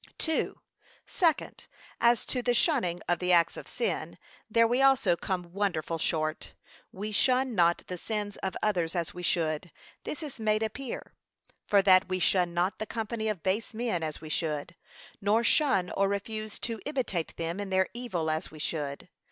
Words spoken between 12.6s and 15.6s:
the company of base men as we should. (2.) Nor